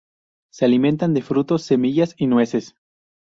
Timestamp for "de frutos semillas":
1.13-2.15